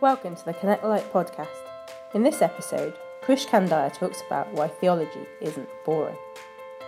Welcome 0.00 0.36
to 0.36 0.44
the 0.44 0.54
Connect 0.54 0.84
Light 0.84 1.12
podcast. 1.12 1.48
In 2.14 2.22
this 2.22 2.40
episode, 2.40 2.94
Krish 3.20 3.48
Kandiah 3.48 3.92
talks 3.92 4.22
about 4.24 4.52
why 4.52 4.68
theology 4.68 5.26
isn't 5.40 5.68
boring. 5.84 6.14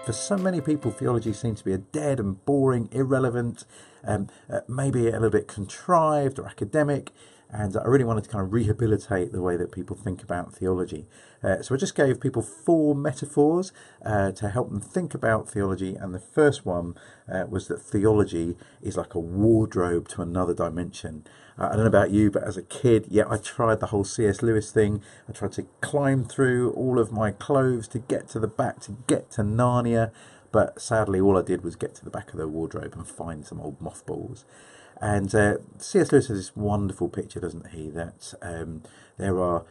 For 0.06 0.12
so 0.12 0.36
many 0.36 0.60
people, 0.60 0.92
theology 0.92 1.32
seems 1.32 1.58
to 1.58 1.64
be 1.64 1.72
a 1.72 1.78
dead 1.78 2.20
and 2.20 2.44
boring, 2.44 2.88
irrelevant, 2.92 3.64
um, 4.04 4.28
uh, 4.48 4.60
maybe 4.68 5.08
a 5.08 5.14
little 5.14 5.30
bit 5.30 5.48
contrived 5.48 6.38
or 6.38 6.46
academic. 6.46 7.10
And 7.52 7.76
I 7.76 7.84
really 7.84 8.04
wanted 8.04 8.24
to 8.24 8.30
kind 8.30 8.44
of 8.44 8.52
rehabilitate 8.52 9.32
the 9.32 9.42
way 9.42 9.56
that 9.56 9.72
people 9.72 9.96
think 9.96 10.22
about 10.22 10.54
theology. 10.54 11.06
Uh, 11.42 11.62
so 11.62 11.74
I 11.74 11.78
just 11.78 11.94
gave 11.94 12.20
people 12.20 12.42
four 12.42 12.94
metaphors 12.94 13.72
uh, 14.04 14.30
to 14.32 14.50
help 14.50 14.70
them 14.70 14.80
think 14.80 15.14
about 15.14 15.48
theology. 15.48 15.96
And 15.96 16.14
the 16.14 16.20
first 16.20 16.64
one 16.64 16.94
uh, 17.30 17.46
was 17.48 17.66
that 17.68 17.82
theology 17.82 18.56
is 18.80 18.96
like 18.96 19.14
a 19.14 19.18
wardrobe 19.18 20.08
to 20.08 20.22
another 20.22 20.54
dimension. 20.54 21.24
Uh, 21.58 21.66
I 21.66 21.68
don't 21.70 21.80
know 21.80 21.86
about 21.86 22.10
you, 22.10 22.30
but 22.30 22.44
as 22.44 22.56
a 22.56 22.62
kid, 22.62 23.06
yeah, 23.08 23.24
I 23.28 23.36
tried 23.36 23.80
the 23.80 23.86
whole 23.86 24.04
C.S. 24.04 24.42
Lewis 24.42 24.70
thing. 24.70 25.02
I 25.28 25.32
tried 25.32 25.52
to 25.52 25.66
climb 25.80 26.24
through 26.24 26.72
all 26.72 26.98
of 26.98 27.10
my 27.10 27.32
clothes 27.32 27.88
to 27.88 27.98
get 27.98 28.28
to 28.30 28.38
the 28.38 28.48
back, 28.48 28.80
to 28.82 28.96
get 29.08 29.30
to 29.32 29.42
Narnia. 29.42 30.12
But 30.52 30.80
sadly, 30.80 31.20
all 31.20 31.36
I 31.36 31.42
did 31.42 31.62
was 31.62 31.76
get 31.76 31.94
to 31.96 32.04
the 32.04 32.10
back 32.10 32.32
of 32.32 32.38
the 32.38 32.48
wardrobe 32.48 32.94
and 32.94 33.06
find 33.06 33.46
some 33.46 33.60
old 33.60 33.80
mothballs. 33.80 34.44
And 35.00 35.34
uh, 35.34 35.56
C.S. 35.78 36.12
Lewis 36.12 36.28
has 36.28 36.36
this 36.36 36.56
wonderful 36.56 37.08
picture, 37.08 37.40
doesn't 37.40 37.68
he? 37.68 37.88
That 37.88 38.34
um, 38.42 38.82
there 39.16 39.40
are 39.40 39.64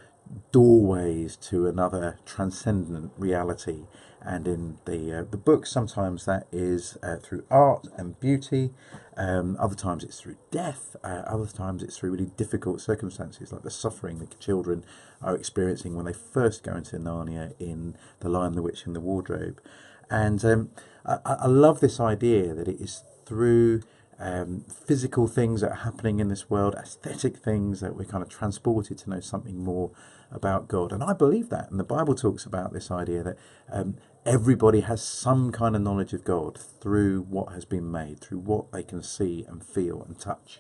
doorways 0.52 1.36
to 1.36 1.68
another 1.68 2.18
transcendent 2.26 3.12
reality. 3.18 3.84
And 4.22 4.48
in 4.48 4.78
the 4.86 5.20
uh, 5.20 5.24
the 5.30 5.38
book, 5.38 5.66
sometimes 5.66 6.26
that 6.26 6.48
is 6.52 6.98
uh, 7.02 7.18
through 7.18 7.46
art 7.50 7.88
and 7.96 8.20
beauty. 8.20 8.72
Um, 9.16 9.56
other 9.60 9.76
times 9.76 10.04
it's 10.04 10.20
through 10.20 10.38
death. 10.52 10.96
Uh, 11.04 11.24
other 11.26 11.46
times 11.46 11.84
it's 11.84 11.98
through 11.98 12.12
really 12.12 12.32
difficult 12.36 12.82
circumstances, 12.82 13.54
like 13.54 13.64
the 13.64 13.72
suffering 13.72 14.20
that 14.20 14.38
children 14.40 14.84
are 15.22 15.36
experiencing 15.36 15.96
when 15.96 16.06
they 16.06 16.14
first 16.14 16.64
go 16.64 16.76
into 16.76 16.98
Narnia 16.98 17.54
in 17.60 17.96
The 18.20 18.30
Lion, 18.30 18.56
the 18.56 18.62
Witch, 18.62 18.86
and 18.86 18.96
the 18.96 19.00
Wardrobe. 19.00 19.62
And 20.10 20.44
um, 20.44 20.70
I, 21.06 21.20
I 21.26 21.48
love 21.48 21.80
this 21.80 22.00
idea 22.00 22.54
that 22.54 22.68
it 22.68 22.82
is 22.82 23.04
through 23.26 23.82
um, 24.20 24.66
physical 24.86 25.28
things 25.28 25.62
that 25.62 25.72
are 25.72 25.84
happening 25.84 26.20
in 26.20 26.28
this 26.28 26.50
world, 26.50 26.76
aesthetic 26.76 27.38
things 27.38 27.80
that 27.80 27.96
we're 27.96 28.06
kind 28.06 28.22
of 28.22 28.30
transported 28.30 28.98
to 29.00 29.10
know 29.10 29.20
something 29.22 29.64
more 29.64 29.92
about 30.32 30.68
God. 30.68 30.92
And 30.92 31.04
I 31.04 31.14
believe 31.14 31.50
that. 31.50 31.72
And 31.72 31.80
the 31.80 31.86
Bible 31.86 32.16
talks 32.16 32.46
about 32.46 32.74
this 32.74 32.92
idea 32.92 33.24
that 33.24 33.38
um, 33.72 33.96
everybody 34.26 34.82
has 34.82 35.02
some 35.02 35.52
kind 35.52 35.76
of 35.76 35.82
knowledge 35.82 36.14
of 36.14 36.26
God 36.26 36.60
through 36.60 37.22
what 37.22 37.54
has 37.54 37.66
been 37.66 37.90
made, 37.90 38.20
through 38.20 38.40
what 38.40 38.72
they 38.72 38.84
can 38.84 39.02
see 39.02 39.46
and 39.48 39.64
feel 39.64 40.04
and 40.04 40.20
touch. 40.20 40.60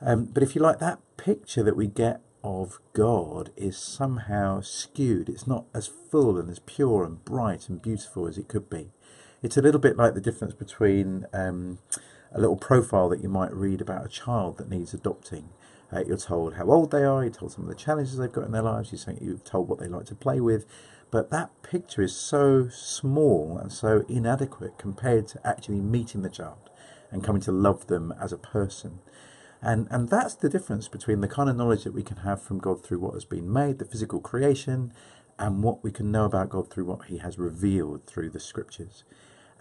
Um, 0.00 0.24
but 0.24 0.42
if 0.42 0.54
you 0.54 0.62
like, 0.62 0.78
that 0.78 1.00
picture 1.16 1.62
that 1.62 1.76
we 1.76 1.86
get 1.86 2.20
of 2.42 2.78
God 2.92 3.50
is 3.56 3.76
somehow 3.76 4.60
skewed. 4.60 5.28
It's 5.30 5.46
not 5.46 5.64
as 5.74 5.86
full 5.86 6.38
and 6.38 6.50
as 6.50 6.58
pure 6.60 7.04
and 7.04 7.24
bright 7.24 7.68
and 7.68 7.80
beautiful 7.80 8.26
as 8.26 8.36
it 8.36 8.48
could 8.48 8.68
be. 8.68 8.90
It's 9.42 9.56
a 9.56 9.62
little 9.62 9.80
bit 9.80 9.96
like 9.96 10.14
the 10.14 10.20
difference 10.20 10.54
between 10.54 11.26
um, 11.32 11.78
a 12.34 12.40
little 12.40 12.56
profile 12.56 13.08
that 13.08 13.22
you 13.22 13.28
might 13.28 13.52
read 13.54 13.80
about 13.80 14.04
a 14.04 14.08
child 14.08 14.58
that 14.58 14.68
needs 14.68 14.92
adopting. 14.92 15.48
Uh, 15.92 16.02
you're 16.06 16.16
told 16.16 16.54
how 16.54 16.66
old 16.66 16.90
they 16.90 17.04
are, 17.04 17.22
you're 17.22 17.32
told 17.32 17.52
some 17.52 17.64
of 17.64 17.70
the 17.70 17.76
challenges 17.76 18.16
they've 18.16 18.32
got 18.32 18.44
in 18.44 18.52
their 18.52 18.62
lives, 18.62 18.92
you're 18.92 19.16
you've 19.20 19.44
told 19.44 19.68
what 19.68 19.78
they 19.78 19.86
like 19.86 20.06
to 20.06 20.14
play 20.14 20.40
with, 20.40 20.66
but 21.10 21.30
that 21.30 21.50
picture 21.62 22.02
is 22.02 22.16
so 22.16 22.68
small 22.68 23.56
and 23.56 23.72
so 23.72 24.04
inadequate 24.08 24.76
compared 24.78 25.28
to 25.28 25.46
actually 25.46 25.80
meeting 25.80 26.22
the 26.22 26.28
child 26.28 26.70
and 27.12 27.22
coming 27.22 27.42
to 27.42 27.52
love 27.52 27.86
them 27.86 28.12
as 28.20 28.32
a 28.32 28.38
person. 28.38 28.98
And, 29.62 29.86
and 29.90 30.08
that's 30.08 30.34
the 30.34 30.48
difference 30.48 30.88
between 30.88 31.20
the 31.20 31.28
kind 31.28 31.48
of 31.48 31.56
knowledge 31.56 31.84
that 31.84 31.94
we 31.94 32.02
can 32.02 32.18
have 32.18 32.42
from 32.42 32.58
God 32.58 32.84
through 32.84 32.98
what 32.98 33.14
has 33.14 33.24
been 33.24 33.50
made, 33.50 33.78
the 33.78 33.84
physical 33.84 34.20
creation, 34.20 34.92
and 35.38 35.62
what 35.62 35.82
we 35.84 35.92
can 35.92 36.10
know 36.10 36.24
about 36.24 36.50
God 36.50 36.70
through 36.70 36.84
what 36.84 37.06
He 37.06 37.18
has 37.18 37.38
revealed 37.38 38.06
through 38.06 38.30
the 38.30 38.40
scriptures. 38.40 39.04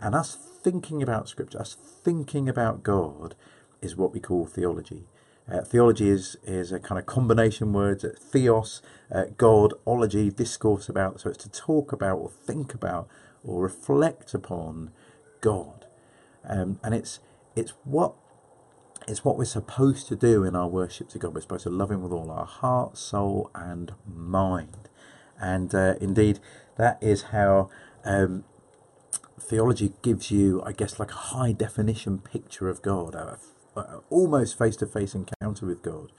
And 0.03 0.13
us 0.13 0.35
thinking 0.35 1.01
about 1.01 1.29
Scripture, 1.29 1.61
us 1.61 1.75
thinking 1.75 2.49
about 2.49 2.83
God, 2.83 3.35
is 3.81 3.95
what 3.95 4.13
we 4.13 4.19
call 4.19 4.45
theology. 4.45 5.05
Uh, 5.49 5.61
theology 5.61 6.09
is 6.09 6.35
is 6.43 6.73
a 6.73 6.79
kind 6.79 6.99
of 6.99 7.05
combination 7.05 7.71
words: 7.71 8.03
uh, 8.03 8.13
theos, 8.19 8.81
uh, 9.09 9.25
God, 9.37 9.73
ology, 9.87 10.29
discourse 10.29 10.89
about. 10.89 11.21
So 11.21 11.29
it's 11.29 11.43
to 11.45 11.49
talk 11.49 11.93
about 11.93 12.17
or 12.17 12.29
think 12.29 12.73
about 12.73 13.07
or 13.45 13.61
reflect 13.61 14.33
upon 14.33 14.91
God, 15.39 15.85
um, 16.43 16.81
and 16.83 16.93
it's 16.93 17.19
it's 17.55 17.71
what 17.85 18.13
it's 19.07 19.23
what 19.23 19.37
we're 19.37 19.45
supposed 19.45 20.09
to 20.09 20.17
do 20.17 20.43
in 20.43 20.53
our 20.53 20.67
worship 20.67 21.07
to 21.09 21.17
God. 21.17 21.33
We're 21.33 21.41
supposed 21.41 21.63
to 21.63 21.69
love 21.69 21.91
Him 21.91 22.03
with 22.03 22.11
all 22.11 22.29
our 22.29 22.45
heart, 22.45 22.97
soul, 22.97 23.49
and 23.55 23.93
mind. 24.05 24.89
And 25.39 25.73
uh, 25.73 25.95
indeed, 26.01 26.39
that 26.77 27.01
is 27.01 27.23
how 27.23 27.69
um, 28.03 28.43
theology 29.39 29.93
gives 30.01 30.31
you, 30.31 30.61
I 30.63 30.71
guess, 30.71 30.99
like 30.99 31.11
a 31.11 31.15
high 31.15 31.51
definition 31.51 32.19
picture 32.19 32.69
of 32.69 32.81
God, 32.81 33.15
a, 33.15 33.37
a 33.75 34.01
almost 34.09 34.57
face 34.57 34.75
to 34.77 34.85
face 34.85 35.15
encounter 35.15 35.65
with 35.65 35.81
God, 35.81 36.11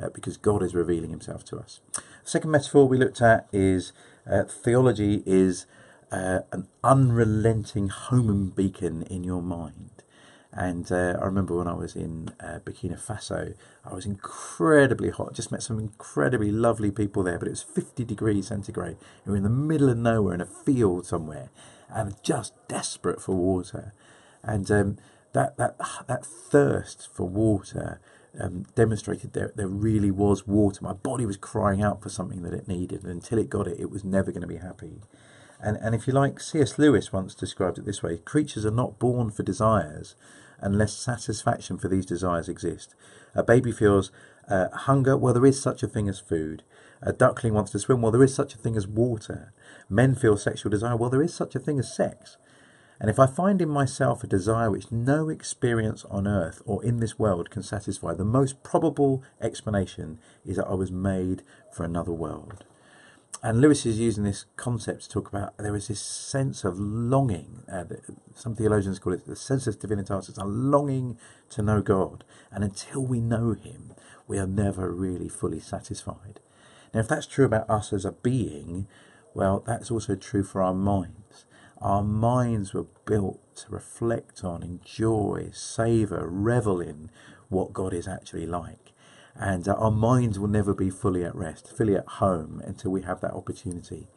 uh, 0.00 0.08
because 0.10 0.36
God 0.36 0.62
is 0.62 0.74
revealing 0.74 1.10
Himself 1.10 1.44
to 1.46 1.58
us. 1.58 1.80
second 2.24 2.50
metaphor 2.50 2.88
we 2.88 2.96
looked 2.96 3.20
at 3.20 3.46
is 3.52 3.92
uh, 4.30 4.44
theology 4.44 5.22
is 5.26 5.66
uh, 6.10 6.40
an 6.52 6.68
unrelenting 6.84 7.88
homing 7.88 8.48
beacon 8.50 9.02
in 9.04 9.24
your 9.24 9.42
mind. 9.42 9.90
And 10.54 10.92
uh, 10.92 11.16
I 11.20 11.24
remember 11.24 11.56
when 11.56 11.66
I 11.66 11.72
was 11.72 11.96
in 11.96 12.30
uh, 12.38 12.58
Burkina 12.62 13.00
Faso, 13.00 13.54
I 13.86 13.94
was 13.94 14.04
incredibly 14.04 15.08
hot. 15.08 15.34
Just 15.34 15.50
met 15.50 15.62
some 15.62 15.78
incredibly 15.78 16.50
lovely 16.52 16.90
people 16.90 17.22
there, 17.22 17.38
but 17.38 17.48
it 17.48 17.52
was 17.52 17.62
50 17.62 18.04
degrees 18.04 18.48
centigrade. 18.48 18.98
We 19.24 19.30
were 19.30 19.36
in 19.38 19.44
the 19.44 19.48
middle 19.48 19.88
of 19.88 19.96
nowhere 19.96 20.34
in 20.34 20.42
a 20.42 20.46
field 20.46 21.06
somewhere, 21.06 21.48
and 21.94 22.14
just 22.22 22.54
desperate 22.68 23.20
for 23.20 23.34
water. 23.34 23.92
And 24.42 24.70
um, 24.70 24.98
that 25.32 25.56
that 25.56 25.76
that 26.06 26.26
thirst 26.26 27.08
for 27.12 27.28
water 27.28 28.00
um, 28.38 28.66
demonstrated 28.74 29.32
there 29.32 29.52
there 29.54 29.68
really 29.68 30.10
was 30.10 30.46
water. 30.46 30.80
My 30.82 30.92
body 30.92 31.26
was 31.26 31.36
crying 31.36 31.82
out 31.82 32.02
for 32.02 32.08
something 32.08 32.42
that 32.42 32.54
it 32.54 32.68
needed, 32.68 33.02
and 33.02 33.12
until 33.12 33.38
it 33.38 33.50
got 33.50 33.66
it, 33.66 33.80
it 33.80 33.90
was 33.90 34.04
never 34.04 34.30
going 34.30 34.42
to 34.42 34.46
be 34.46 34.56
happy. 34.56 35.00
And 35.60 35.76
and 35.76 35.94
if 35.94 36.06
you 36.06 36.12
like, 36.12 36.40
C.S. 36.40 36.78
Lewis 36.78 37.12
once 37.12 37.34
described 37.34 37.78
it 37.78 37.84
this 37.84 38.02
way: 38.02 38.18
creatures 38.18 38.66
are 38.66 38.70
not 38.70 38.98
born 38.98 39.30
for 39.30 39.42
desires 39.42 40.16
unless 40.62 40.94
satisfaction 40.94 41.76
for 41.76 41.88
these 41.88 42.06
desires 42.06 42.48
exist. 42.48 42.94
A 43.34 43.42
baby 43.42 43.72
feels 43.72 44.12
uh, 44.48 44.68
hunger, 44.70 45.16
well, 45.16 45.34
there 45.34 45.46
is 45.46 45.60
such 45.60 45.82
a 45.82 45.88
thing 45.88 46.08
as 46.08 46.20
food. 46.20 46.62
A 47.02 47.12
duckling 47.12 47.52
wants 47.52 47.72
to 47.72 47.78
swim, 47.78 48.00
well, 48.00 48.12
there 48.12 48.22
is 48.22 48.34
such 48.34 48.54
a 48.54 48.58
thing 48.58 48.76
as 48.76 48.86
water. 48.86 49.52
Men 49.88 50.14
feel 50.14 50.36
sexual 50.36 50.70
desire, 50.70 50.96
well, 50.96 51.10
there 51.10 51.22
is 51.22 51.34
such 51.34 51.54
a 51.54 51.58
thing 51.58 51.78
as 51.78 51.92
sex. 51.92 52.36
And 53.00 53.10
if 53.10 53.18
I 53.18 53.26
find 53.26 53.60
in 53.60 53.68
myself 53.68 54.22
a 54.22 54.28
desire 54.28 54.70
which 54.70 54.92
no 54.92 55.28
experience 55.28 56.04
on 56.08 56.28
earth 56.28 56.62
or 56.64 56.84
in 56.84 57.00
this 57.00 57.18
world 57.18 57.50
can 57.50 57.64
satisfy, 57.64 58.14
the 58.14 58.24
most 58.24 58.62
probable 58.62 59.24
explanation 59.40 60.20
is 60.46 60.56
that 60.56 60.68
I 60.68 60.74
was 60.74 60.92
made 60.92 61.42
for 61.72 61.82
another 61.82 62.12
world. 62.12 62.64
And 63.42 63.60
Lewis 63.60 63.84
is 63.84 63.98
using 63.98 64.22
this 64.22 64.44
concept 64.54 65.02
to 65.02 65.08
talk 65.08 65.28
about 65.28 65.58
there 65.58 65.74
is 65.74 65.88
this 65.88 66.00
sense 66.00 66.62
of 66.62 66.78
longing. 66.78 67.64
Uh, 67.70 67.84
some 68.36 68.54
theologians 68.54 69.00
call 69.00 69.14
it 69.14 69.26
the 69.26 69.34
sensus 69.34 69.76
divinitatis. 69.76 70.28
It's 70.28 70.38
a 70.38 70.44
longing 70.44 71.18
to 71.50 71.62
know 71.62 71.82
God. 71.82 72.22
And 72.52 72.62
until 72.62 73.04
we 73.04 73.20
know 73.20 73.54
Him, 73.54 73.94
we 74.28 74.38
are 74.38 74.46
never 74.46 74.92
really 74.92 75.28
fully 75.28 75.58
satisfied. 75.58 76.38
Now, 76.92 77.00
if 77.00 77.08
that's 77.08 77.26
true 77.26 77.44
about 77.44 77.70
us 77.70 77.92
as 77.92 78.04
a 78.04 78.12
being, 78.12 78.86
well, 79.34 79.62
that's 79.66 79.90
also 79.90 80.14
true 80.14 80.44
for 80.44 80.62
our 80.62 80.74
minds. 80.74 81.46
Our 81.80 82.02
minds 82.02 82.74
were 82.74 82.86
built 83.06 83.40
to 83.56 83.70
reflect 83.70 84.44
on, 84.44 84.62
enjoy, 84.62 85.50
savour, 85.52 86.28
revel 86.28 86.80
in 86.80 87.10
what 87.48 87.72
God 87.72 87.92
is 87.92 88.06
actually 88.06 88.46
like 88.46 88.92
and 89.34 89.66
uh, 89.66 89.74
our 89.74 89.90
minds 89.90 90.38
will 90.38 90.48
never 90.48 90.74
be 90.74 90.90
fully 90.90 91.24
at 91.24 91.34
rest, 91.34 91.74
fully 91.74 91.96
at 91.96 92.06
home 92.06 92.62
until 92.64 92.90
we 92.90 93.02
have 93.02 93.20
that 93.20 93.32
opportunity. 93.32 94.08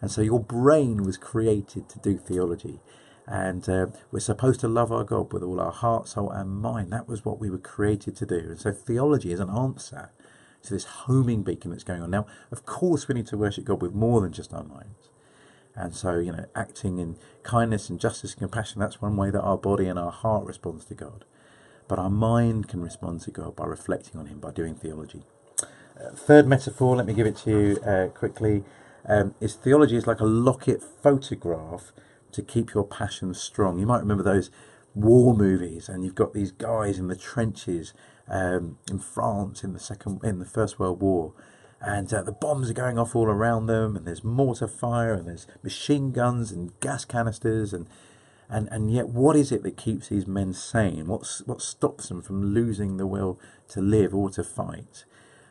And 0.00 0.10
so 0.10 0.20
your 0.20 0.40
brain 0.40 1.04
was 1.04 1.16
created 1.16 1.88
to 1.90 1.98
do 1.98 2.18
theology. 2.18 2.80
And 3.26 3.66
uh, 3.68 3.86
we're 4.10 4.20
supposed 4.20 4.60
to 4.60 4.68
love 4.68 4.92
our 4.92 5.04
God 5.04 5.32
with 5.32 5.42
all 5.42 5.60
our 5.60 5.72
heart, 5.72 6.08
soul, 6.08 6.30
and 6.30 6.50
mind. 6.50 6.92
That 6.92 7.08
was 7.08 7.24
what 7.24 7.40
we 7.40 7.48
were 7.48 7.58
created 7.58 8.16
to 8.16 8.26
do. 8.26 8.36
And 8.36 8.60
so 8.60 8.72
theology 8.72 9.32
is 9.32 9.40
an 9.40 9.48
answer 9.48 10.10
to 10.64 10.74
this 10.74 10.84
homing 10.84 11.42
beacon 11.42 11.70
that's 11.70 11.84
going 11.84 12.02
on. 12.02 12.10
Now, 12.10 12.26
of 12.50 12.66
course, 12.66 13.08
we 13.08 13.14
need 13.14 13.26
to 13.28 13.36
worship 13.36 13.64
God 13.64 13.82
with 13.82 13.94
more 13.94 14.20
than 14.20 14.32
just 14.32 14.52
our 14.52 14.64
minds. 14.64 15.08
And 15.76 15.94
so, 15.94 16.18
you 16.18 16.32
know, 16.32 16.46
acting 16.54 16.98
in 16.98 17.16
kindness 17.42 17.90
and 17.90 17.98
justice 17.98 18.32
and 18.32 18.40
compassion, 18.40 18.80
that's 18.80 19.02
one 19.02 19.16
way 19.16 19.30
that 19.30 19.42
our 19.42 19.58
body 19.58 19.86
and 19.86 19.98
our 19.98 20.12
heart 20.12 20.46
responds 20.46 20.84
to 20.86 20.94
God. 20.94 21.24
But 21.88 21.98
our 21.98 22.10
mind 22.10 22.68
can 22.68 22.80
respond 22.80 23.20
to 23.22 23.30
God 23.30 23.56
by 23.56 23.66
reflecting 23.66 24.18
on 24.18 24.26
Him, 24.26 24.38
by 24.38 24.52
doing 24.52 24.74
theology. 24.74 25.24
Uh, 26.00 26.10
third 26.14 26.46
metaphor, 26.46 26.96
let 26.96 27.06
me 27.06 27.14
give 27.14 27.26
it 27.26 27.36
to 27.38 27.50
you 27.50 27.76
uh, 27.82 28.08
quickly, 28.08 28.64
um, 29.06 29.34
is 29.40 29.54
theology 29.54 29.96
is 29.96 30.06
like 30.06 30.20
a 30.20 30.24
locket 30.24 30.82
photograph 30.82 31.92
to 32.32 32.42
keep 32.42 32.74
your 32.74 32.84
passion 32.84 33.34
strong. 33.34 33.78
You 33.78 33.86
might 33.86 34.00
remember 34.00 34.22
those 34.22 34.50
war 34.94 35.34
movies, 35.34 35.88
and 35.88 36.04
you've 36.04 36.14
got 36.14 36.32
these 36.32 36.52
guys 36.52 36.98
in 36.98 37.08
the 37.08 37.16
trenches, 37.16 37.92
um, 38.28 38.78
in 38.90 38.98
France 38.98 39.64
in 39.64 39.72
the 39.72 39.78
second 39.78 40.20
in 40.24 40.38
the 40.38 40.44
First 40.44 40.78
World 40.78 41.00
War, 41.00 41.32
and 41.80 42.12
uh, 42.12 42.22
the 42.22 42.32
bombs 42.32 42.70
are 42.70 42.74
going 42.74 42.98
off 42.98 43.14
all 43.14 43.26
around 43.26 43.66
them, 43.66 43.96
and 43.96 44.06
there's 44.06 44.24
mortar 44.24 44.68
fire, 44.68 45.14
and 45.14 45.28
there's 45.28 45.46
machine 45.62 46.12
guns 46.12 46.50
and 46.50 46.78
gas 46.80 47.04
canisters, 47.04 47.72
and 47.72 47.86
and 48.48 48.68
and 48.70 48.92
yet, 48.92 49.08
what 49.08 49.36
is 49.36 49.52
it 49.52 49.62
that 49.62 49.76
keeps 49.76 50.08
these 50.08 50.26
men 50.26 50.52
sane? 50.52 51.06
What's 51.06 51.40
what 51.46 51.62
stops 51.62 52.08
them 52.08 52.22
from 52.22 52.54
losing 52.54 52.96
the 52.96 53.06
will 53.06 53.38
to 53.68 53.80
live 53.80 54.14
or 54.14 54.30
to 54.30 54.44
fight? 54.44 55.04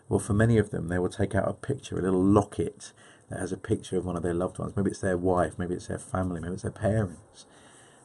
Well, 0.10 0.20
for 0.20 0.34
many 0.34 0.58
of 0.58 0.70
them, 0.70 0.90
they 0.90 1.00
will 1.00 1.10
take 1.10 1.34
out 1.34 1.48
a 1.48 1.54
picture, 1.54 1.98
a 1.98 2.02
little 2.02 2.24
locket 2.24 2.92
that 3.30 3.40
has 3.40 3.52
a 3.52 3.58
picture 3.58 3.98
of 3.98 4.06
one 4.06 4.16
of 4.16 4.24
their 4.24 4.34
loved 4.34 4.60
ones. 4.60 4.75
Maybe 4.75 4.92
it's 4.92 5.00
their 5.00 5.18
wife, 5.18 5.58
maybe 5.58 5.74
it's 5.74 5.88
their 5.88 5.98
family, 5.98 6.40
maybe 6.40 6.54
it's 6.54 6.64
their 6.64 6.72
parents. 6.72 7.46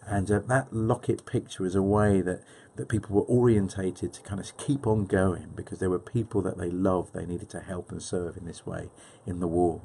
And 0.06 0.30
uh, 0.30 0.40
that 0.40 0.72
locket 0.72 1.26
picture 1.26 1.66
is 1.66 1.74
a 1.74 1.82
way 1.82 2.20
that, 2.22 2.42
that 2.76 2.88
people 2.88 3.16
were 3.16 3.22
orientated 3.22 4.12
to 4.14 4.22
kind 4.22 4.40
of 4.40 4.56
keep 4.56 4.86
on 4.86 5.04
going 5.04 5.52
because 5.54 5.78
there 5.78 5.90
were 5.90 5.98
people 5.98 6.40
that 6.42 6.58
they 6.58 6.70
loved, 6.70 7.14
they 7.14 7.26
needed 7.26 7.50
to 7.50 7.60
help 7.60 7.90
and 7.90 8.02
serve 8.02 8.36
in 8.36 8.46
this 8.46 8.66
way 8.66 8.90
in 9.26 9.40
the 9.40 9.48
war. 9.48 9.82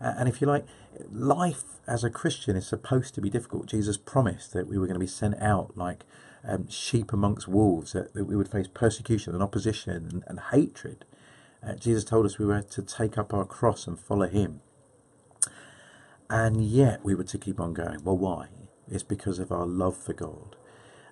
And 0.00 0.28
if 0.28 0.40
you 0.40 0.46
like, 0.46 0.64
life 1.10 1.64
as 1.86 2.04
a 2.04 2.10
Christian 2.10 2.56
is 2.56 2.66
supposed 2.66 3.14
to 3.14 3.20
be 3.20 3.30
difficult. 3.30 3.66
Jesus 3.66 3.96
promised 3.96 4.52
that 4.52 4.68
we 4.68 4.78
were 4.78 4.86
going 4.86 4.94
to 4.94 5.00
be 5.00 5.06
sent 5.06 5.40
out 5.40 5.76
like 5.76 6.04
um, 6.44 6.68
sheep 6.68 7.12
amongst 7.12 7.48
wolves, 7.48 7.92
that, 7.92 8.14
that, 8.14 8.24
we 8.24 8.36
would 8.36 8.48
face 8.48 8.68
persecution 8.72 9.34
and 9.34 9.42
opposition 9.42 9.92
and, 9.92 10.24
and 10.28 10.40
hatred. 10.52 11.04
Uh, 11.66 11.74
Jesus 11.74 12.04
told 12.04 12.26
us 12.26 12.38
we 12.38 12.46
were 12.46 12.62
to 12.62 12.82
take 12.82 13.18
up 13.18 13.34
our 13.34 13.44
cross 13.44 13.86
and 13.86 13.98
follow 13.98 14.28
him. 14.28 14.60
And 16.30 16.64
yet 16.64 17.04
we 17.04 17.14
were 17.14 17.24
to 17.24 17.38
keep 17.38 17.58
on 17.58 17.74
going. 17.74 18.04
Well, 18.04 18.18
why? 18.18 18.48
It's 18.90 19.02
because 19.02 19.38
of 19.38 19.52
our 19.52 19.66
love 19.66 19.96
for 19.96 20.12
God. 20.12 20.56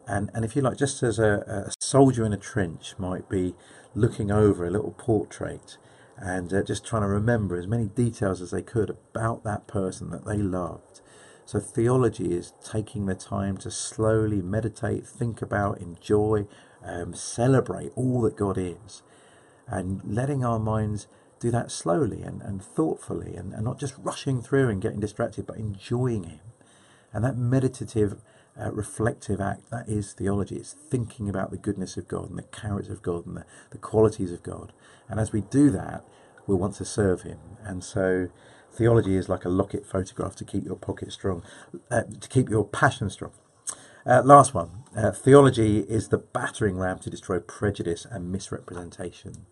And, 0.06 0.31
and 0.34 0.44
if 0.44 0.55
you 0.55 0.62
like, 0.62 0.78
just 0.78 1.02
as 1.02 1.19
a, 1.19 1.67
a 1.69 1.73
soldier 1.81 2.25
in 2.25 2.32
a 2.32 2.38
trench 2.38 2.94
might 2.99 3.28
be 3.28 3.55
looking 3.94 4.31
over 4.31 4.64
a 4.64 4.70
little 4.70 4.93
portrait 4.93 5.78
and 6.17 6.52
uh, 6.52 6.62
just 6.62 6.87
trying 6.87 7.02
to 7.02 7.08
remember 7.08 7.56
as 7.56 7.67
many 7.67 7.87
details 7.87 8.40
as 8.40 8.50
they 8.50 8.62
could 8.62 8.90
about 8.90 9.44
that 9.44 9.67
person 9.67 10.11
that 10.11 10.25
they 10.25 10.38
loved. 10.38 11.00
So, 11.44 11.61
theology 11.61 12.32
is 12.34 12.55
taking 12.64 13.06
the 13.06 13.14
time 13.14 13.56
to 13.58 13.70
slowly 13.70 14.43
meditate, 14.43 15.06
think 15.06 15.43
about, 15.43 15.81
enjoy, 15.81 16.46
um, 16.84 17.14
celebrate 17.14 17.93
all 17.94 18.20
that 18.23 18.37
God 18.37 18.58
is 18.58 19.02
and 19.69 20.00
letting 20.05 20.44
our 20.44 20.58
minds 20.58 21.06
do 21.38 21.50
that 21.50 21.70
slowly 21.70 22.23
and, 22.23 22.40
and 22.43 22.62
thoughtfully 22.62 23.34
and, 23.37 23.52
and 23.52 23.64
not 23.64 23.78
just 23.78 23.94
rushing 23.99 24.40
through 24.40 24.69
and 24.69 24.81
getting 24.81 25.00
distracted, 25.00 25.46
but 25.46 25.56
enjoying 25.56 26.25
Him. 26.25 26.40
And 27.16 27.24
that 27.24 27.38
meditative, 27.38 28.20
uh, 28.60 28.70
reflective 28.72 29.40
act, 29.40 29.70
that 29.70 29.88
is 29.88 30.12
theology. 30.12 30.56
It's 30.56 30.74
thinking 30.74 31.30
about 31.30 31.50
the 31.50 31.56
goodness 31.56 31.96
of 31.96 32.08
God 32.08 32.28
and 32.28 32.38
the 32.38 32.42
character 32.42 32.92
of 32.92 33.00
God 33.00 33.24
and 33.24 33.38
the, 33.38 33.46
the 33.70 33.78
qualities 33.78 34.32
of 34.32 34.42
God. 34.42 34.74
And 35.08 35.18
as 35.18 35.32
we 35.32 35.40
do 35.40 35.70
that, 35.70 36.04
we'll 36.46 36.58
want 36.58 36.74
to 36.74 36.84
serve 36.84 37.22
Him. 37.22 37.38
And 37.64 37.82
so 37.82 38.28
theology 38.70 39.16
is 39.16 39.30
like 39.30 39.46
a 39.46 39.48
locket 39.48 39.86
photograph 39.86 40.36
to 40.36 40.44
keep 40.44 40.66
your 40.66 40.76
pocket 40.76 41.10
strong, 41.10 41.42
uh, 41.90 42.02
to 42.02 42.28
keep 42.28 42.50
your 42.50 42.66
passion 42.66 43.08
strong. 43.08 43.32
Uh, 44.04 44.20
last 44.22 44.52
one. 44.52 44.84
Uh, 44.94 45.10
theology 45.10 45.78
is 45.88 46.08
the 46.08 46.18
battering 46.18 46.76
ram 46.76 46.98
to 46.98 47.08
destroy 47.08 47.40
prejudice 47.40 48.04
and 48.04 48.30
misrepresentation. 48.30 49.46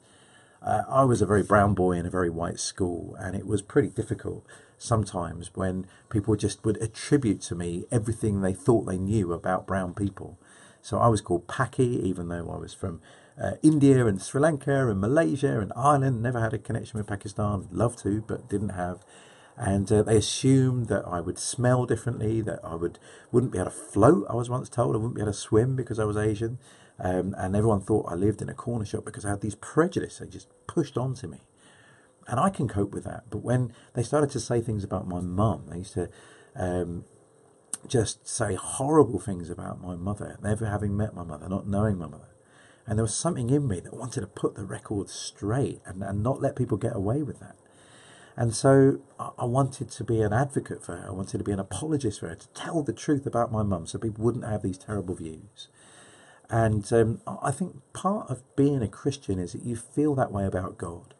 Uh, 0.61 0.83
I 0.87 1.05
was 1.05 1.23
a 1.23 1.27
very 1.27 1.43
brown 1.43 1.73
boy 1.73 1.93
in 1.93 2.05
a 2.05 2.11
very 2.11 2.29
white 2.29 2.61
school, 2.61 3.17
and 3.19 3.35
it 3.35 3.47
was 3.47 3.63
pretty 3.63 3.89
difficult 3.89 4.47
sometimes 4.85 5.51
when 5.55 5.87
people 6.11 6.37
just 6.37 6.65
would 6.65 6.77
attribute 6.83 7.41
to 7.41 7.55
me 7.55 7.85
everything 7.91 8.41
they 8.41 8.53
thought 8.53 8.87
they 8.87 8.99
knew 8.99 9.33
about 9.33 9.67
brown 9.67 9.95
people. 9.95 10.39
So 10.83 10.99
I 10.99 11.09
was 11.09 11.21
called 11.23 11.47
Paki, 11.47 12.03
even 12.03 12.29
though 12.29 12.51
I 12.51 12.59
was 12.59 12.75
from 12.75 13.01
uh, 13.43 13.53
India 13.63 14.07
and 14.07 14.21
Sri 14.21 14.41
Lanka 14.41 14.89
and 14.89 15.01
Malaysia 15.01 15.59
and 15.61 15.73
Ireland. 15.75 16.23
Never 16.23 16.41
had 16.41 16.53
a 16.53 16.59
connection 16.59 16.99
with 16.99 17.07
Pakistan. 17.07 17.67
Loved 17.73 18.01
to, 18.01 18.23
but 18.27 18.49
didn't 18.49 18.71
have. 18.71 19.03
And 19.57 19.91
uh, 19.91 20.03
they 20.03 20.17
assumed 20.17 20.89
that 20.89 21.05
I 21.07 21.21
would 21.21 21.39
smell 21.39 21.87
differently, 21.87 22.41
that 22.43 22.61
I 22.63 22.75
would 22.75 22.99
wouldn't 23.33 23.53
be 23.53 23.59
able 23.59 23.71
to 23.71 23.77
float. 23.77 24.27
I 24.29 24.35
was 24.35 24.51
once 24.51 24.69
told 24.69 24.95
I 24.95 24.99
wouldn't 24.99 25.15
be 25.15 25.23
able 25.23 25.33
to 25.33 25.39
swim 25.39 25.75
because 25.77 25.99
I 25.99 26.05
was 26.05 26.17
Asian. 26.17 26.59
Um, 26.99 27.35
and 27.39 27.57
everyone 27.57 27.81
thought 27.81 28.07
I 28.09 28.15
lived 28.15 28.43
in 28.43 28.49
a 28.49 28.55
corner 28.55 28.85
shop 28.85 29.05
because 29.05 29.25
I 29.25 29.31
had 29.31 29.41
these 29.41 29.57
prejudices 29.57 30.19
they 30.19 30.27
just 30.27 30.49
pushed 30.67 30.97
onto 30.97 31.27
me. 31.27 31.39
And 32.27 32.41
I 32.41 32.51
can 32.51 32.69
cope 32.69 32.93
with 32.93 33.05
that. 33.05 33.25
But 33.31 33.39
when 33.39 33.73
they 33.95 34.03
started 34.03 34.31
to 34.31 34.41
say 34.41 34.61
things 34.61 34.85
about 34.85 35.07
my 35.07 35.21
mum, 35.21 35.67
they 35.69 35.79
used 35.79 35.95
to 35.95 36.09
um, 36.57 37.05
just 37.87 38.27
say 38.27 38.55
horrible 38.55 39.21
things 39.21 39.51
about 39.51 39.81
my 39.81 39.95
mother, 39.95 40.39
never 40.43 40.67
having 40.67 40.97
met 40.97 41.15
my 41.15 41.25
mother, 41.25 41.49
not 41.49 41.67
knowing 41.67 41.99
my 41.99 42.07
mother. 42.07 42.29
And 42.87 42.99
there 42.99 43.05
was 43.05 43.15
something 43.15 43.51
in 43.51 43.67
me 43.67 43.81
that 43.81 43.95
wanted 43.95 44.21
to 44.21 44.27
put 44.27 44.55
the 44.55 44.65
record 44.65 45.09
straight 45.09 45.81
and, 45.87 46.03
and 46.03 46.23
not 46.23 46.41
let 46.41 46.57
people 46.57 46.77
get 46.77 46.95
away 46.95 47.23
with 47.23 47.41
that. 47.41 47.57
And 48.37 48.55
so 48.55 49.01
I 49.39 49.45
wanted 49.45 49.91
to 49.91 50.05
be 50.05 50.21
an 50.21 50.33
advocate 50.33 50.83
for 50.85 50.97
her. 50.97 51.09
I 51.09 51.13
wanted 51.13 51.39
to 51.39 51.45
be 51.45 51.53
an 51.53 51.61
apologist 51.61 52.21
for 52.21 52.29
her, 52.29 52.35
to 52.35 52.49
tell 52.49 52.83
the 52.83 52.93
truth 52.93 53.27
about 53.27 53.53
my 53.53 53.63
mum 53.63 53.87
so 53.87 53.99
people 53.99 54.25
wouldn't 54.25 54.45
have 54.45 54.63
these 54.63 54.77
terrible 54.77 55.15
views. 55.15 55.69
And 56.51 56.91
um, 56.93 57.21
I 57.27 57.53
think 57.53 57.77
part 57.93 58.29
of 58.29 58.43
being 58.57 58.83
a 58.83 58.89
Christian 58.89 59.39
is 59.39 59.53
that 59.53 59.63
you 59.63 59.77
feel 59.77 60.15
that 60.17 60.33
way 60.33 60.45
about 60.45 60.77
God. 60.77 61.15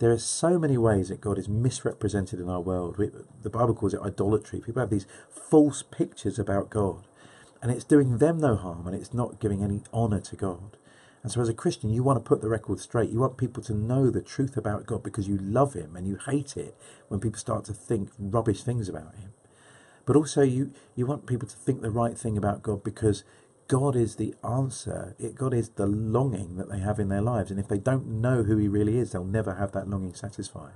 There 0.00 0.10
are 0.10 0.18
so 0.18 0.58
many 0.58 0.78
ways 0.78 1.10
that 1.10 1.20
God 1.20 1.38
is 1.38 1.46
misrepresented 1.46 2.40
in 2.40 2.48
our 2.48 2.62
world. 2.62 2.96
We, 2.96 3.10
the 3.42 3.50
Bible 3.50 3.74
calls 3.74 3.92
it 3.92 4.00
idolatry. 4.00 4.58
People 4.60 4.80
have 4.80 4.88
these 4.88 5.06
false 5.28 5.82
pictures 5.82 6.38
about 6.38 6.70
God, 6.70 7.06
and 7.60 7.70
it's 7.70 7.84
doing 7.84 8.16
them 8.16 8.38
no 8.38 8.56
harm, 8.56 8.86
and 8.86 8.96
it's 8.96 9.12
not 9.12 9.40
giving 9.40 9.62
any 9.62 9.82
honour 9.92 10.20
to 10.20 10.36
God. 10.36 10.78
And 11.22 11.30
so, 11.30 11.42
as 11.42 11.50
a 11.50 11.54
Christian, 11.54 11.90
you 11.90 12.02
want 12.02 12.16
to 12.16 12.26
put 12.26 12.40
the 12.40 12.48
record 12.48 12.80
straight. 12.80 13.10
You 13.10 13.20
want 13.20 13.36
people 13.36 13.62
to 13.62 13.74
know 13.74 14.08
the 14.08 14.22
truth 14.22 14.56
about 14.56 14.86
God 14.86 15.02
because 15.02 15.28
you 15.28 15.36
love 15.36 15.74
Him 15.74 15.94
and 15.94 16.06
you 16.06 16.16
hate 16.24 16.56
it 16.56 16.74
when 17.08 17.20
people 17.20 17.38
start 17.38 17.66
to 17.66 17.74
think 17.74 18.08
rubbish 18.18 18.62
things 18.62 18.88
about 18.88 19.16
Him. 19.16 19.34
But 20.06 20.16
also, 20.16 20.40
you, 20.40 20.72
you 20.96 21.04
want 21.04 21.26
people 21.26 21.46
to 21.46 21.56
think 21.56 21.82
the 21.82 21.90
right 21.90 22.16
thing 22.16 22.38
about 22.38 22.62
God 22.62 22.82
because 22.82 23.22
God 23.70 23.94
is 23.94 24.16
the 24.16 24.34
answer. 24.42 25.14
It, 25.20 25.36
God 25.36 25.54
is 25.54 25.68
the 25.68 25.86
longing 25.86 26.56
that 26.56 26.68
they 26.68 26.80
have 26.80 26.98
in 26.98 27.08
their 27.08 27.20
lives. 27.22 27.52
And 27.52 27.60
if 27.60 27.68
they 27.68 27.78
don't 27.78 28.20
know 28.20 28.42
who 28.42 28.56
He 28.56 28.66
really 28.66 28.98
is, 28.98 29.12
they'll 29.12 29.22
never 29.22 29.54
have 29.54 29.70
that 29.72 29.88
longing 29.88 30.12
satisfied. 30.12 30.72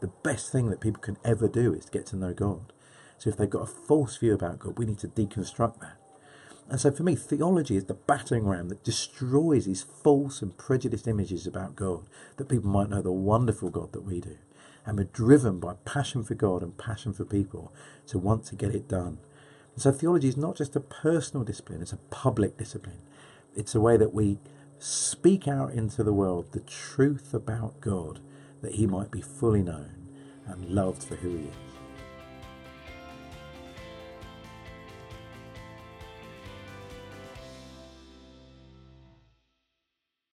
The 0.00 0.10
best 0.24 0.50
thing 0.50 0.68
that 0.68 0.80
people 0.80 1.00
can 1.00 1.18
ever 1.24 1.46
do 1.46 1.72
is 1.72 1.84
to 1.84 1.92
get 1.92 2.04
to 2.06 2.16
know 2.16 2.34
God. 2.34 2.72
So 3.16 3.30
if 3.30 3.36
they've 3.36 3.48
got 3.48 3.62
a 3.62 3.66
false 3.66 4.16
view 4.16 4.34
about 4.34 4.58
God, 4.58 4.76
we 4.76 4.86
need 4.86 4.98
to 4.98 5.06
deconstruct 5.06 5.78
that. 5.82 5.98
And 6.68 6.80
so 6.80 6.90
for 6.90 7.04
me, 7.04 7.14
theology 7.14 7.76
is 7.76 7.84
the 7.84 7.94
battering 7.94 8.48
ram 8.48 8.70
that 8.70 8.82
destroys 8.82 9.66
these 9.66 9.82
false 9.82 10.42
and 10.42 10.58
prejudiced 10.58 11.06
images 11.06 11.46
about 11.46 11.76
God, 11.76 12.08
that 12.38 12.48
people 12.48 12.70
might 12.70 12.90
know 12.90 13.02
the 13.02 13.12
wonderful 13.12 13.70
God 13.70 13.92
that 13.92 14.02
we 14.02 14.20
do. 14.20 14.38
And 14.84 14.98
we're 14.98 15.04
driven 15.04 15.60
by 15.60 15.74
passion 15.84 16.24
for 16.24 16.34
God 16.34 16.64
and 16.64 16.76
passion 16.76 17.12
for 17.12 17.24
people 17.24 17.72
to 18.08 18.18
want 18.18 18.46
to 18.46 18.56
get 18.56 18.74
it 18.74 18.88
done. 18.88 19.18
And 19.74 19.82
so 19.82 19.92
theology 19.92 20.28
is 20.28 20.36
not 20.36 20.56
just 20.56 20.76
a 20.76 20.80
personal 20.80 21.44
discipline, 21.44 21.82
it's 21.82 21.92
a 21.92 21.98
public 22.10 22.56
discipline. 22.56 22.98
It's 23.54 23.74
a 23.74 23.80
way 23.80 23.96
that 23.96 24.14
we 24.14 24.38
speak 24.78 25.46
out 25.46 25.72
into 25.72 26.02
the 26.02 26.12
world 26.12 26.52
the 26.52 26.60
truth 26.60 27.32
about 27.34 27.80
God 27.80 28.20
that 28.62 28.74
he 28.74 28.86
might 28.86 29.10
be 29.10 29.20
fully 29.20 29.62
known 29.62 30.08
and 30.46 30.70
loved 30.70 31.02
for 31.02 31.16
who 31.16 31.36
he 31.36 31.44
is. 31.44 31.71